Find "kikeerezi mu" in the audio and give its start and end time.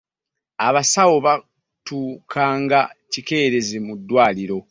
3.11-3.93